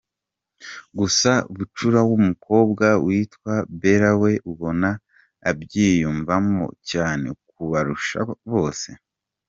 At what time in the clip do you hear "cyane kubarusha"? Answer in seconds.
6.89-8.19